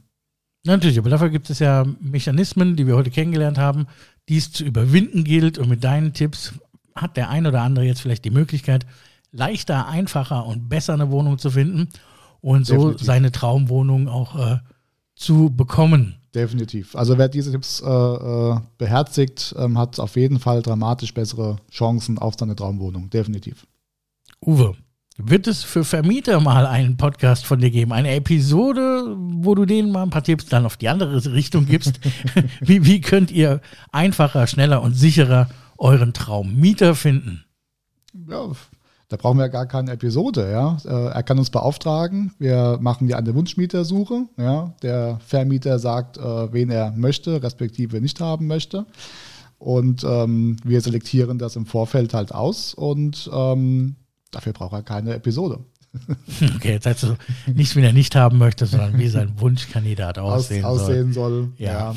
Natürlich, 0.65 0.99
aber 0.99 1.11
dafür 1.11 1.31
gibt 1.31 1.51
es 1.51 1.61
ja 1.61 1.85
Mechanismen, 2.01 2.75
die 2.77 2.87
wir 2.87 2.97
heute 2.97 3.11
kennengelernt 3.11 3.59
haben, 3.59 3.87
die 4.29 4.37
es 4.37 4.51
zu 4.51 4.65
überwinden 4.65 5.23
gilt. 5.23 5.59
Und 5.59 5.69
mit 5.69 5.85
deinen 5.85 6.13
Tipps 6.13 6.55
hat 6.97 7.17
der 7.17 7.31
ein 7.31 7.47
oder 7.47 7.62
andere 7.62 7.85
jetzt 7.85 8.00
vielleicht 8.00 8.25
die 8.25 8.31
Möglichkeit, 8.31 8.87
leichter, 9.33 9.87
einfacher 9.88 10.47
und 10.47 10.69
besser 10.69 10.95
eine 10.95 11.11
Wohnung 11.11 11.38
zu 11.38 11.50
finden 11.50 11.88
und 12.41 12.67
so 12.67 12.76
Definitiv. 12.76 13.07
seine 13.07 13.33
Traumwohnung 13.33 14.09
auch 14.09 14.37
äh, 14.37 14.59
zu 15.15 15.50
bekommen. 15.55 16.17
Definitiv. 16.35 16.95
Also 16.95 17.17
wer 17.17 17.29
diese 17.29 17.50
Tipps 17.50 17.81
äh, 17.81 17.88
äh, 17.88 18.61
beherzigt, 18.76 19.55
ähm, 19.59 19.79
hat 19.79 19.99
auf 19.99 20.17
jeden 20.17 20.38
Fall 20.38 20.62
dramatisch 20.62 21.15
bessere 21.15 21.57
Chancen 21.71 22.19
auf 22.19 22.35
seine 22.38 22.55
Traumwohnung. 22.55 23.09
Definitiv. 23.09 23.67
Uwe, 24.45 24.75
wird 25.17 25.47
es 25.47 25.65
für 25.65 25.83
Vermieter 25.83 26.41
mal 26.41 26.67
einen 26.67 26.99
Podcast 26.99 27.47
von 27.47 27.59
dir 27.59 27.71
geben? 27.71 27.93
Eine 27.93 28.15
Episode, 28.15 29.17
wo 29.17 29.55
du 29.55 29.65
denen 29.65 29.91
mal 29.91 30.03
ein 30.03 30.11
paar 30.11 30.23
Tipps 30.23 30.45
dann 30.45 30.67
auf 30.67 30.76
die 30.76 30.91
andere 30.91 31.33
Richtung 31.33 31.65
gibst? 31.65 32.00
wie, 32.61 32.85
wie 32.85 33.00
könnt 33.00 33.31
ihr 33.31 33.62
einfacher, 33.93 34.47
schneller 34.47 34.83
und 34.83 34.93
sicherer 34.93 35.49
euren 35.78 36.12
Traummieter 36.12 36.95
finden? 36.95 37.45
Ja, 38.28 38.50
da 39.09 39.16
brauchen 39.16 39.38
wir 39.38 39.49
gar 39.49 39.66
keine 39.66 39.92
Episode, 39.92 40.50
ja. 40.50 40.78
Äh, 40.85 41.12
er 41.12 41.23
kann 41.23 41.38
uns 41.38 41.50
beauftragen. 41.50 42.33
Wir 42.38 42.78
machen 42.80 43.09
ja 43.09 43.18
eine 43.18 43.35
Wunschmietersuche, 43.35 44.26
ja. 44.37 44.75
Der 44.83 45.21
Vermieter 45.25 45.78
sagt, 45.78 46.18
äh, 46.18 46.52
wen 46.52 46.71
er 46.71 46.90
möchte, 46.92 47.42
respektive 47.42 48.00
nicht 48.00 48.21
haben 48.21 48.47
möchte. 48.49 48.87
Und 49.59 50.04
ähm, 50.04 50.56
wir 50.64 50.80
selektieren 50.80 51.38
das 51.38 51.56
im 51.56 51.66
Vorfeld 51.66 52.14
halt 52.14 52.35
aus 52.35 52.75
und 52.75 53.30
ähm, 53.33 53.97
dafür 54.30 54.52
braucht 54.52 54.73
er 54.75 54.83
keine 54.83 55.14
Episode. 55.14 55.61
Okay, 56.56 56.73
jetzt 56.73 56.85
heißt 56.85 57.04
du 57.04 57.16
nicht, 57.54 57.75
wen 57.75 57.85
er 57.85 57.95
nicht 57.95 58.14
haben 58.16 58.37
möchte, 58.37 58.66
sondern 58.66 58.99
wie 58.99 59.09
sein 59.09 59.33
Wunschkandidat 59.40 60.18
aussehen, 60.18 60.62
Aus, 60.64 60.83
aussehen 60.83 61.14
soll. 61.14 61.45
soll. 61.45 61.52
Ja. 61.56 61.73
ja. 61.73 61.95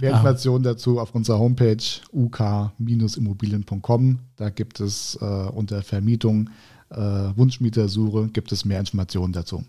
Mehr 0.00 0.12
ah. 0.12 0.16
Informationen 0.16 0.64
dazu 0.64 1.00
auf 1.00 1.14
unserer 1.14 1.38
Homepage 1.38 1.76
uk-immobilien.com. 2.12 4.18
Da 4.36 4.50
gibt 4.50 4.80
es 4.80 5.18
äh, 5.20 5.24
unter 5.24 5.82
Vermietung, 5.82 6.50
äh, 6.90 6.96
Wunschmietersuche, 6.96 8.28
gibt 8.28 8.52
es 8.52 8.64
mehr 8.64 8.80
Informationen 8.80 9.32
dazu. 9.32 9.64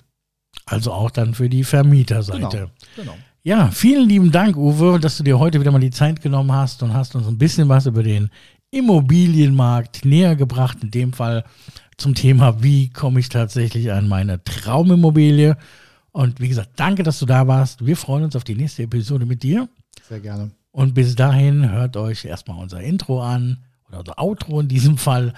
Also 0.66 0.92
auch 0.92 1.12
dann 1.12 1.34
für 1.34 1.50
die 1.50 1.64
Vermieterseite. 1.64 2.72
Genau, 2.96 2.96
genau. 2.96 3.14
Ja, 3.44 3.70
vielen 3.70 4.10
lieben 4.10 4.32
Dank, 4.32 4.58
Uwe, 4.58 5.00
dass 5.00 5.18
du 5.18 5.24
dir 5.24 5.38
heute 5.38 5.60
wieder 5.60 5.72
mal 5.72 5.80
die 5.80 5.92
Zeit 5.92 6.22
genommen 6.22 6.52
hast 6.52 6.82
und 6.82 6.96
hast 6.96 7.16
uns 7.16 7.28
ein 7.28 7.38
bisschen 7.38 7.70
was 7.70 7.86
über 7.86 8.02
den 8.02 8.32
Immobilienmarkt 8.72 10.04
näher 10.04 10.36
gebracht. 10.36 10.80
In 10.82 10.90
dem 10.90 11.14
Fall 11.14 11.46
zum 11.98 12.16
Thema, 12.16 12.64
wie 12.64 12.90
komme 12.90 13.20
ich 13.20 13.30
tatsächlich 13.30 13.92
an 13.92 14.08
meine 14.08 14.44
Traumimmobilie. 14.44 15.58
Und 16.12 16.40
wie 16.40 16.48
gesagt, 16.48 16.72
danke, 16.78 17.04
dass 17.04 17.20
du 17.20 17.26
da 17.26 17.48
warst. 17.48 17.86
Wir 17.86 17.98
freuen 17.98 18.24
uns 18.24 18.36
auf 18.36 18.44
die 18.44 18.56
nächste 18.56 18.84
Episode 18.84 19.26
mit 19.26 19.44
dir. 19.44 19.70
Sehr 20.08 20.20
gerne. 20.20 20.52
Und 20.72 20.94
bis 20.94 21.16
dahin 21.16 21.72
hört 21.72 21.98
euch 21.98 22.26
erstmal 22.26 22.62
unser 22.62 22.82
Intro 22.82 23.24
an 23.24 23.58
oder 23.88 24.00
unser 24.00 24.20
Outro 24.20 24.60
in 24.60 24.68
diesem 24.68 24.98
Fall. 24.98 25.34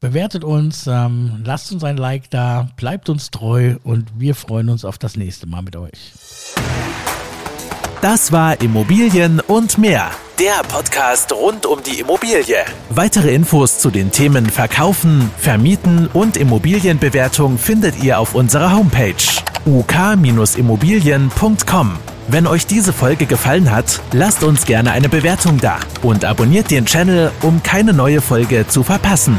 Bewertet 0.00 0.44
uns, 0.44 0.86
ähm, 0.86 1.42
lasst 1.44 1.72
uns 1.72 1.84
ein 1.84 1.96
Like 1.96 2.28
da, 2.30 2.68
bleibt 2.76 3.08
uns 3.08 3.30
treu 3.30 3.76
und 3.84 4.10
wir 4.18 4.34
freuen 4.34 4.68
uns 4.70 4.84
auf 4.84 4.98
das 4.98 5.16
nächste 5.16 5.46
Mal 5.46 5.62
mit 5.62 5.76
euch. 5.76 6.12
Das 8.00 8.32
war 8.32 8.60
Immobilien 8.62 9.40
und 9.40 9.76
mehr. 9.76 10.10
Der 10.38 10.62
Podcast 10.66 11.30
rund 11.34 11.66
um 11.66 11.82
die 11.82 12.00
Immobilie. 12.00 12.64
Weitere 12.88 13.34
Infos 13.34 13.78
zu 13.78 13.90
den 13.90 14.10
Themen 14.10 14.46
Verkaufen, 14.46 15.30
Vermieten 15.36 16.06
und 16.06 16.38
Immobilienbewertung 16.38 17.58
findet 17.58 18.02
ihr 18.02 18.18
auf 18.18 18.34
unserer 18.34 18.74
Homepage 18.74 19.12
uk-immobilien.com. 19.66 21.98
Wenn 22.32 22.46
euch 22.46 22.64
diese 22.64 22.92
Folge 22.92 23.26
gefallen 23.26 23.72
hat, 23.72 24.00
lasst 24.12 24.44
uns 24.44 24.64
gerne 24.64 24.92
eine 24.92 25.08
Bewertung 25.08 25.58
da 25.58 25.80
und 26.00 26.24
abonniert 26.24 26.70
den 26.70 26.86
Channel, 26.86 27.32
um 27.42 27.60
keine 27.64 27.92
neue 27.92 28.20
Folge 28.20 28.68
zu 28.68 28.84
verpassen. 28.84 29.36